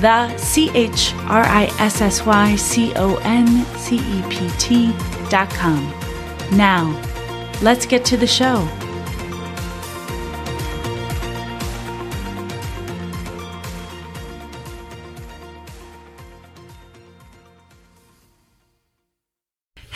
the 0.00 0.36
C 0.36 0.70
H 0.74 1.14
R 1.28 1.42
I 1.44 1.64
S 1.78 2.00
S 2.00 2.24
Y 2.24 2.56
C 2.56 2.92
O 2.96 3.16
N 3.22 3.64
C 3.76 3.96
E 3.96 4.22
P 4.30 4.48
T 4.58 4.92
dot 5.28 5.50
com. 5.50 5.92
Now, 6.52 6.98
let's 7.62 7.86
get 7.86 8.04
to 8.06 8.16
the 8.16 8.26
show. 8.26 8.68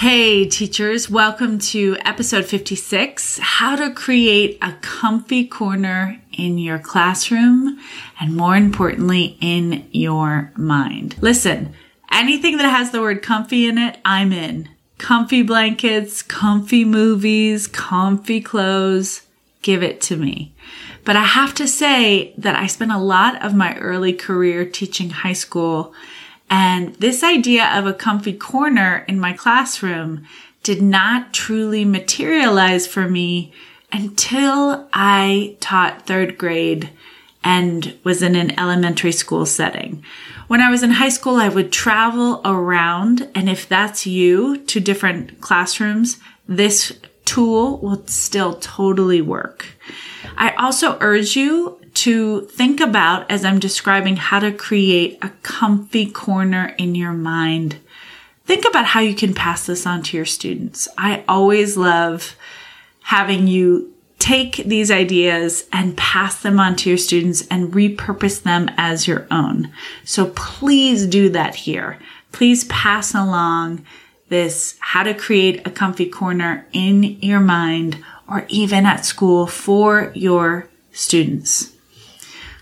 Hey, 0.00 0.45
teachers, 0.46 1.09
welcome 1.09 1.59
to 1.59 1.96
episode 2.05 2.45
56 2.45 3.38
How 3.38 3.77
to 3.77 3.91
Create 3.95 4.59
a 4.60 4.74
Comfy 4.82 5.46
Corner 5.46 6.20
in 6.36 6.59
Your 6.59 6.78
Classroom, 6.78 7.78
and 8.20 8.36
more 8.36 8.56
importantly, 8.56 9.38
in 9.41 9.88
your 9.92 10.52
mind. 10.55 11.16
Listen, 11.22 11.72
anything 12.12 12.59
that 12.59 12.69
has 12.69 12.91
the 12.91 13.00
word 13.00 13.22
comfy 13.22 13.67
in 13.67 13.78
it, 13.78 13.97
I'm 14.05 14.34
in. 14.34 14.69
Comfy 14.98 15.41
blankets, 15.42 16.20
comfy 16.20 16.84
movies, 16.84 17.67
comfy 17.67 18.42
clothes, 18.42 19.22
give 19.62 19.83
it 19.83 20.02
to 20.02 20.19
me. 20.19 20.52
But 21.06 21.17
I 21.17 21.24
have 21.24 21.55
to 21.55 21.67
say 21.67 22.34
that 22.36 22.55
I 22.55 22.67
spent 22.67 22.92
a 22.92 22.98
lot 22.98 23.42
of 23.42 23.55
my 23.55 23.74
early 23.78 24.12
career 24.12 24.67
teaching 24.67 25.08
high 25.08 25.33
school 25.33 25.94
and 26.48 26.94
this 26.97 27.22
idea 27.22 27.66
of 27.75 27.86
a 27.86 27.94
comfy 27.94 28.33
corner 28.33 29.05
in 29.08 29.19
my 29.19 29.33
classroom 29.33 30.27
did 30.62 30.83
not 30.83 31.33
truly 31.33 31.84
materialize 31.84 32.86
for 32.86 33.08
me 33.08 33.52
until 33.92 34.89
I 34.92 35.56
taught 35.61 36.06
third 36.06 36.39
grade 36.39 36.91
and 37.44 37.97
was 38.02 38.22
in 38.22 38.34
an 38.34 38.58
elementary 38.58 39.12
school 39.12 39.47
setting. 39.47 40.02
When 40.48 40.61
I 40.61 40.70
was 40.70 40.83
in 40.83 40.91
high 40.91 41.08
school, 41.08 41.36
I 41.36 41.48
would 41.48 41.72
travel 41.72 42.41
around, 42.44 43.28
and 43.34 43.48
if 43.48 43.69
that's 43.69 44.06
you 44.06 44.58
to 44.58 44.80
different 44.80 45.41
classrooms, 45.41 46.19
this 46.48 46.98
tool 47.24 47.78
will 47.78 48.06
still 48.06 48.55
totally 48.55 49.20
work. 49.20 49.67
I 50.36 50.50
also 50.52 50.98
urge 51.00 51.36
you 51.36 51.75
to 51.97 52.42
think 52.42 52.80
about 52.80 53.30
as 53.30 53.44
I'm 53.44 53.58
describing 53.58 54.16
how 54.16 54.39
to 54.41 54.52
create 54.52 55.19
a 55.22 55.30
comfy 55.42 56.11
corner 56.11 56.75
in 56.77 56.94
your 56.94 57.12
mind. 57.12 57.78
Think 58.44 58.66
about 58.69 58.84
how 58.84 59.00
you 59.00 59.14
can 59.14 59.33
pass 59.33 59.66
this 59.66 59.86
on 59.86 60.02
to 60.05 60.17
your 60.17 60.27
students. 60.27 60.89
I 60.98 61.24
always 61.27 61.77
love 61.77 62.36
having 63.02 63.47
you 63.47 63.94
take 64.19 64.56
these 64.56 64.91
ideas 64.91 65.67
and 65.72 65.97
pass 65.97 66.42
them 66.42 66.61
on 66.61 66.77
to 66.77 66.91
your 66.91 66.98
students 66.98 67.47
and 67.48 67.72
repurpose 67.72 68.42
them 68.42 68.70
as 68.77 69.08
your 69.08 69.27
own. 69.30 69.72
So 70.05 70.33
please 70.34 71.06
do 71.06 71.30
that 71.30 71.55
here. 71.55 71.98
Please 72.33 72.64
pass 72.64 73.14
along 73.14 73.86
this 74.28 74.77
how 74.80 75.02
to 75.02 75.14
create 75.14 75.67
a 75.67 75.70
comfy 75.70 76.06
corner 76.06 76.67
in 76.72 77.02
your 77.23 77.40
mind 77.40 78.05
or 78.28 78.45
even 78.48 78.84
at 78.84 79.07
school 79.07 79.46
for 79.46 80.13
your 80.14 80.68
students. 80.92 81.76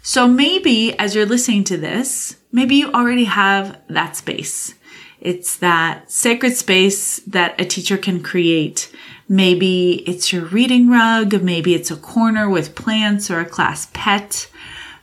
So 0.06 0.28
maybe 0.28 0.96
as 0.98 1.14
you're 1.14 1.24
listening 1.24 1.64
to 1.64 1.78
this, 1.78 2.36
maybe 2.52 2.74
you 2.74 2.92
already 2.92 3.24
have 3.24 3.80
that 3.88 4.16
space. 4.16 4.74
It's 5.18 5.56
that 5.56 6.12
sacred 6.12 6.58
space 6.58 7.20
that 7.20 7.58
a 7.58 7.64
teacher 7.64 7.96
can 7.96 8.22
create. 8.22 8.92
Maybe 9.30 10.04
it's 10.06 10.30
your 10.30 10.44
reading 10.44 10.90
rug. 10.90 11.42
Maybe 11.42 11.74
it's 11.74 11.90
a 11.90 11.96
corner 11.96 12.50
with 12.50 12.74
plants 12.74 13.30
or 13.30 13.40
a 13.40 13.46
class 13.46 13.88
pet. 13.94 14.46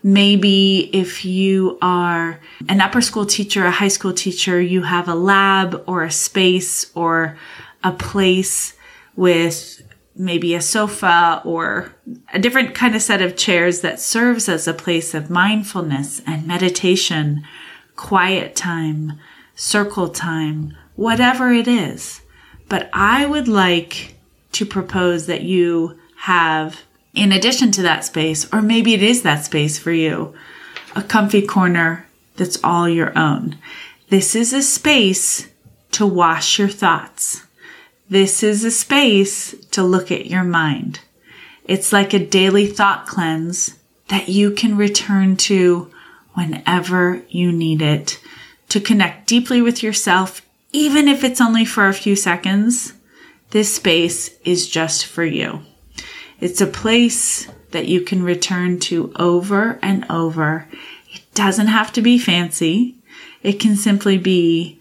Maybe 0.04 0.92
if 0.94 1.26
you 1.26 1.80
are 1.82 2.40
an 2.70 2.80
upper 2.80 3.02
school 3.02 3.26
teacher, 3.26 3.66
a 3.66 3.72
high 3.72 3.88
school 3.88 4.14
teacher, 4.14 4.62
you 4.62 4.84
have 4.84 5.08
a 5.08 5.16
lab 5.16 5.84
or 5.88 6.04
a 6.04 6.12
space 6.12 6.92
or 6.94 7.40
a 7.84 7.92
place 7.92 8.76
with 9.16 9.82
maybe 10.16 10.54
a 10.54 10.62
sofa 10.62 11.42
or 11.46 11.96
a 12.34 12.40
different 12.40 12.76
kind 12.76 12.96
of 12.96 13.02
set 13.02 13.22
of 13.22 13.38
chairs 13.38 13.82
that 13.82 14.00
serves 14.00 14.50
as 14.50 14.68
a 14.68 14.74
place 14.74 15.14
of 15.14 15.30
mindfulness 15.30 16.22
and 16.28 16.46
meditation, 16.48 17.44
quiet 17.96 18.56
time, 18.56 19.14
circle 19.56 20.10
time, 20.10 20.76
whatever 20.96 21.52
it 21.52 21.68
is. 21.68 22.22
But 22.68 22.90
I 22.94 23.26
would 23.26 23.48
like 23.48 24.16
to 24.54 24.66
propose 24.66 25.28
that 25.28 25.42
you 25.42 25.98
have, 26.18 26.82
in 27.14 27.32
addition 27.32 27.72
to 27.72 27.82
that 27.84 28.06
space, 28.06 28.52
or 28.54 28.62
maybe 28.62 28.94
it 28.94 29.04
is 29.04 29.22
that 29.22 29.46
space 29.46 29.80
for 29.80 29.92
you, 29.92 30.34
a 30.96 31.04
comfy 31.04 31.46
corner 31.46 32.06
that's 32.36 32.62
all 32.64 32.88
your 32.88 33.18
own. 33.18 33.58
This 34.10 34.36
is 34.36 34.52
a 34.52 34.62
space 34.62 35.48
to 35.92 36.06
wash 36.06 36.60
your 36.60 36.70
thoughts. 36.70 37.46
This 38.12 38.44
is 38.44 38.66
a 38.66 38.72
space 38.72 39.56
to 39.72 39.84
look 39.84 40.12
at 40.12 40.26
your 40.26 40.44
mind. 40.44 41.00
It's 41.64 41.94
like 41.94 42.14
a 42.14 42.20
daily 42.20 42.68
thought 42.68 43.08
cleanse 43.08 43.78
that 44.10 44.28
you 44.28 44.52
can 44.52 44.76
return 44.76 45.38
to 45.38 45.90
whenever 46.34 47.24
you 47.30 47.54
need 47.54 47.82
it 47.82 48.20
to 48.68 48.82
connect 48.82 49.30
deeply 49.30 49.62
with 49.62 49.82
yourself, 49.82 50.46
even 50.74 51.08
if 51.08 51.24
it's 51.24 51.40
only 51.40 51.64
for 51.64 51.88
a 51.88 51.94
few 51.94 52.18
seconds. 52.18 52.92
This 53.52 53.76
space 53.76 54.38
is 54.44 54.68
just 54.68 55.06
for 55.06 55.24
you. 55.24 55.62
It's 56.42 56.60
a 56.60 56.68
place 56.68 57.48
that 57.70 57.88
you 57.88 58.02
can 58.02 58.24
return 58.24 58.82
to 58.82 59.14
over 59.16 59.80
and 59.82 60.06
over. 60.10 60.68
It 61.14 61.22
doesn't 61.34 61.68
have 61.68 61.94
to 61.94 62.02
be 62.02 62.20
fancy. 62.20 62.98
It 63.42 63.62
can 63.62 63.78
simply 63.78 64.18
be 64.18 64.81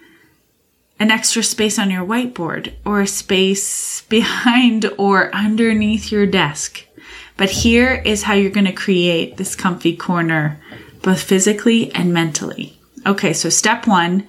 an 1.00 1.10
extra 1.10 1.42
space 1.42 1.78
on 1.78 1.90
your 1.90 2.06
whiteboard 2.06 2.74
or 2.84 3.00
a 3.00 3.06
space 3.06 4.02
behind 4.08 4.84
or 4.98 5.34
underneath 5.34 6.12
your 6.12 6.26
desk. 6.26 6.86
But 7.36 7.50
here 7.50 8.02
is 8.04 8.24
how 8.24 8.34
you're 8.34 8.50
going 8.50 8.66
to 8.66 8.72
create 8.72 9.38
this 9.38 9.56
comfy 9.56 9.96
corner, 9.96 10.60
both 11.02 11.22
physically 11.22 11.92
and 11.94 12.12
mentally. 12.12 12.78
Okay, 13.06 13.32
so 13.32 13.48
step 13.48 13.86
one, 13.86 14.28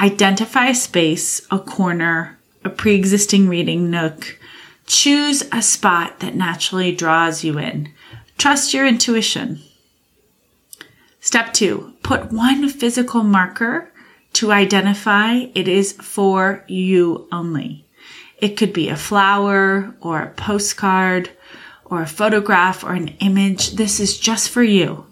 identify 0.00 0.66
a 0.66 0.74
space, 0.74 1.46
a 1.52 1.60
corner, 1.60 2.36
a 2.64 2.68
pre-existing 2.68 3.48
reading 3.48 3.90
nook. 3.90 4.40
Choose 4.86 5.44
a 5.52 5.62
spot 5.62 6.18
that 6.18 6.34
naturally 6.34 6.90
draws 6.92 7.44
you 7.44 7.58
in. 7.58 7.92
Trust 8.38 8.74
your 8.74 8.86
intuition. 8.86 9.60
Step 11.20 11.52
two, 11.52 11.92
put 12.02 12.32
one 12.32 12.68
physical 12.68 13.22
marker 13.22 13.92
to 14.38 14.52
identify 14.52 15.46
it 15.56 15.66
is 15.66 15.92
for 15.92 16.64
you 16.68 17.26
only. 17.32 17.84
It 18.38 18.56
could 18.56 18.72
be 18.72 18.88
a 18.88 18.96
flower 18.96 19.92
or 20.00 20.22
a 20.22 20.30
postcard 20.30 21.30
or 21.84 22.02
a 22.02 22.06
photograph 22.06 22.84
or 22.84 22.92
an 22.92 23.08
image. 23.18 23.72
This 23.72 23.98
is 23.98 24.16
just 24.16 24.48
for 24.48 24.62
you. 24.62 25.06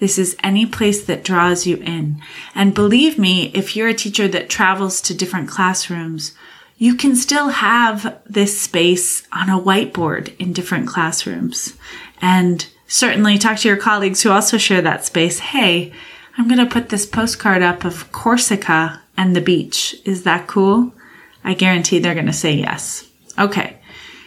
This 0.00 0.18
is 0.18 0.36
any 0.42 0.66
place 0.66 1.02
that 1.06 1.24
draws 1.24 1.66
you 1.66 1.78
in. 1.78 2.20
And 2.54 2.74
believe 2.74 3.18
me, 3.18 3.50
if 3.54 3.74
you're 3.74 3.88
a 3.88 3.94
teacher 3.94 4.28
that 4.28 4.50
travels 4.50 5.00
to 5.02 5.14
different 5.14 5.48
classrooms, 5.48 6.34
you 6.76 6.94
can 6.94 7.16
still 7.16 7.48
have 7.48 8.20
this 8.26 8.60
space 8.60 9.26
on 9.32 9.48
a 9.48 9.58
whiteboard 9.58 10.36
in 10.38 10.52
different 10.52 10.86
classrooms. 10.86 11.74
And 12.20 12.66
certainly 12.86 13.38
talk 13.38 13.56
to 13.58 13.68
your 13.68 13.78
colleagues 13.78 14.22
who 14.22 14.30
also 14.30 14.58
share 14.58 14.82
that 14.82 15.06
space. 15.06 15.38
Hey, 15.38 15.92
I'm 16.38 16.46
going 16.46 16.64
to 16.64 16.72
put 16.72 16.88
this 16.88 17.04
postcard 17.04 17.62
up 17.62 17.84
of 17.84 18.12
Corsica 18.12 19.02
and 19.16 19.34
the 19.34 19.40
beach. 19.40 19.96
Is 20.04 20.22
that 20.22 20.46
cool? 20.46 20.94
I 21.42 21.54
guarantee 21.54 21.98
they're 21.98 22.14
going 22.14 22.26
to 22.26 22.32
say 22.32 22.54
yes. 22.54 23.08
Okay. 23.36 23.78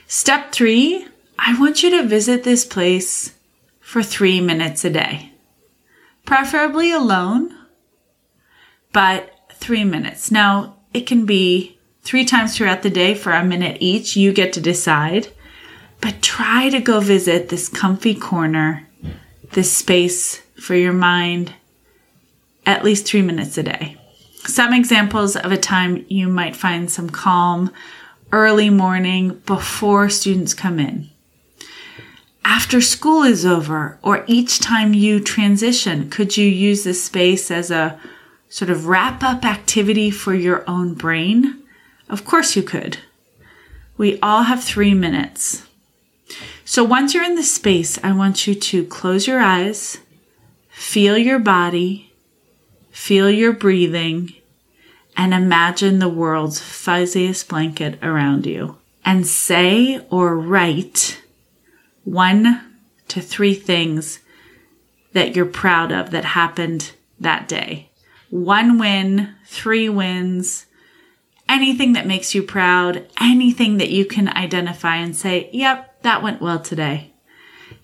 Step 0.08 0.52
three, 0.52 1.08
I 1.40 1.58
want 1.58 1.84
you 1.84 1.90
to 1.92 2.06
visit 2.06 2.44
this 2.44 2.66
place 2.66 3.34
for 3.80 4.04
three 4.04 4.42
minutes 4.42 4.84
a 4.84 4.90
day. 4.90 5.32
Preferably 6.26 6.92
alone, 6.92 7.58
but 8.92 9.34
three 9.54 9.86
minutes. 9.86 10.32
Now, 10.32 10.76
it 10.94 11.08
can 11.08 11.26
be 11.26 11.80
three 12.04 12.26
times 12.26 12.58
throughout 12.58 12.84
the 12.84 12.90
day 12.90 13.14
for 13.14 13.32
a 13.32 13.46
minute 13.46 13.78
each. 13.80 14.18
You 14.18 14.34
get 14.34 14.52
to 14.54 14.62
decide. 14.62 15.30
But 16.02 16.22
try 16.22 16.70
to 16.70 16.82
go 16.82 17.00
visit 17.00 17.48
this 17.48 17.70
comfy 17.70 18.16
corner, 18.16 18.86
this 19.52 19.72
space 19.72 20.42
for 20.60 20.76
your 20.76 20.94
mind 20.94 21.54
at 22.66 22.84
least 22.84 23.06
three 23.06 23.22
minutes 23.22 23.58
a 23.58 23.64
day. 23.64 23.98
Some 24.46 24.74
examples 24.74 25.36
of 25.36 25.52
a 25.52 25.58
time 25.58 26.06
you 26.10 26.28
might 26.28 26.56
find 26.56 26.90
some 26.90 27.10
calm 27.10 27.72
early 28.32 28.70
morning 28.70 29.42
before 29.46 30.10
students 30.10 30.54
come 30.54 30.80
in. 30.80 31.10
After 32.44 32.82
school 32.82 33.24
is 33.24 33.46
over, 33.46 34.00
or 34.02 34.24
each 34.28 34.60
time 34.60 34.94
you 34.94 35.20
transition, 35.20 36.10
could 36.10 36.38
you 36.38 36.48
use 36.48 36.84
this 36.84 37.04
space 37.04 37.52
as 37.52 37.70
a 37.70 38.00
sort 38.50 38.72
of 38.72 38.88
wrap 38.88 39.24
up 39.24 39.46
activity 39.46 40.10
for 40.10 40.34
your 40.34 40.64
own 40.68 40.96
brain? 40.96 41.62
Of 42.10 42.26
course 42.26 42.56
you 42.56 42.64
could. 42.64 42.98
We 43.98 44.20
all 44.22 44.44
have 44.44 44.64
three 44.64 44.94
minutes. 44.94 45.68
So 46.66 46.84
once 46.84 47.14
you're 47.14 47.24
in 47.24 47.36
the 47.36 47.44
space, 47.44 48.00
I 48.04 48.12
want 48.14 48.48
you 48.48 48.56
to 48.56 48.86
close 48.86 49.28
your 49.28 49.40
eyes, 49.40 50.00
feel 50.70 51.18
your 51.18 51.40
body, 51.40 52.11
feel 52.92 53.30
your 53.30 53.54
breathing, 53.54 54.34
and 55.18 55.34
imagine 55.34 56.00
the 56.00 56.10
world's 56.10 56.60
fuzziest 56.60 57.48
blanket 57.48 57.98
around 58.04 58.46
you. 58.46 58.78
And 59.04 59.26
say 59.26 60.00
or 60.10 60.38
write 60.38 61.22
one 62.04 62.62
to 63.08 63.22
three 63.22 63.54
things 63.54 64.20
that 65.14 65.36
you're 65.36 65.46
proud 65.46 65.92
of 65.92 66.12
that 66.12 66.24
happened 66.24 66.94
that 67.20 67.48
day. 67.48 67.90
One 68.30 68.78
win, 68.78 69.36
three 69.46 69.90
wins, 69.90 70.66
anything 71.50 71.94
that 71.94 72.08
makes 72.08 72.34
you 72.34 72.44
proud, 72.44 73.06
anything 73.20 73.78
that 73.78 73.90
you 73.90 74.06
can 74.06 74.30
identify 74.30 74.96
and 74.96 75.16
say, 75.16 75.50
yep, 75.52 76.02
that 76.04 76.24
went 76.24 76.42
well 76.42 76.60
today. 76.60 77.12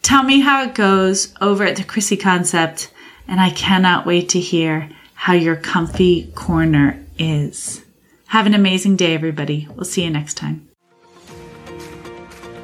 Tell 0.02 0.24
me 0.24 0.40
how 0.40 0.64
it 0.64 0.76
goes 0.76 1.34
over 1.42 1.66
at 1.66 1.76
the 1.76 1.84
Chrissy 1.84 2.16
Concept, 2.16 2.92
and 3.28 3.42
I 3.42 3.50
cannot 3.50 4.06
wait 4.06 4.30
to 4.30 4.40
hear 4.40 4.90
how 5.18 5.34
your 5.34 5.56
comfy 5.56 6.32
corner 6.36 7.04
is. 7.18 7.84
Have 8.28 8.46
an 8.46 8.54
amazing 8.54 8.96
day, 8.96 9.16
everybody. 9.16 9.68
We'll 9.76 9.84
see 9.84 10.04
you 10.04 10.12
next 10.12 10.36
time. 10.36 10.70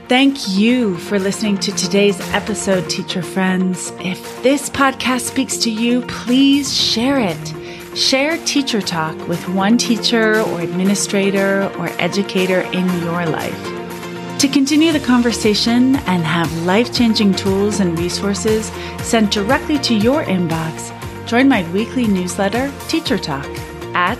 Thank 0.07 0.47
you 0.49 0.95
for 0.99 1.17
listening 1.17 1.57
to 1.57 1.71
today's 1.71 2.19
episode, 2.31 2.87
teacher 2.91 3.23
friends. 3.23 3.91
If 3.99 4.43
this 4.43 4.69
podcast 4.69 5.21
speaks 5.21 5.57
to 5.57 5.71
you, 5.71 6.01
please 6.03 6.71
share 6.71 7.19
it. 7.19 7.97
Share 7.97 8.37
Teacher 8.45 8.81
Talk 8.81 9.27
with 9.27 9.49
one 9.49 9.77
teacher 9.77 10.41
or 10.41 10.61
administrator 10.61 11.71
or 11.79 11.87
educator 11.99 12.61
in 12.61 12.87
your 13.01 13.25
life. 13.25 14.39
To 14.39 14.47
continue 14.47 14.91
the 14.91 14.99
conversation 14.99 15.95
and 15.95 16.23
have 16.23 16.51
life 16.65 16.93
changing 16.93 17.33
tools 17.33 17.79
and 17.79 17.97
resources 17.97 18.67
sent 19.01 19.31
directly 19.31 19.79
to 19.79 19.95
your 19.95 20.23
inbox, 20.25 20.91
join 21.25 21.47
my 21.47 21.69
weekly 21.71 22.07
newsletter, 22.07 22.71
Teacher 22.87 23.17
Talk, 23.17 23.47
at 23.95 24.19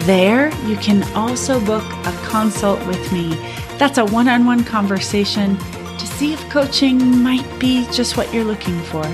There, 0.00 0.50
you 0.64 0.76
can 0.76 1.02
also 1.14 1.60
book 1.64 1.84
a 2.06 2.12
consult 2.24 2.84
with 2.86 3.12
me. 3.12 3.34
That's 3.76 3.98
a 3.98 4.04
one 4.06 4.28
on 4.28 4.46
one 4.46 4.64
conversation 4.64 5.56
to 5.56 6.06
see 6.06 6.32
if 6.32 6.50
coaching 6.50 7.22
might 7.22 7.46
be 7.58 7.86
just 7.92 8.16
what 8.16 8.32
you're 8.32 8.44
looking 8.44 8.80
for. 8.84 9.04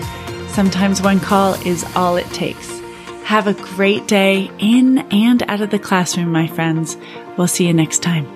Sometimes 0.48 1.02
one 1.02 1.19
call 1.19 1.54
is 1.66 1.84
all 1.96 2.16
it 2.16 2.26
takes. 2.26 2.83
Have 3.24 3.46
a 3.46 3.54
great 3.54 4.06
day 4.06 4.50
in 4.58 4.98
and 5.10 5.42
out 5.48 5.60
of 5.60 5.70
the 5.70 5.78
classroom, 5.78 6.30
my 6.30 6.46
friends. 6.46 6.96
We'll 7.36 7.48
see 7.48 7.66
you 7.66 7.72
next 7.72 8.02
time. 8.02 8.33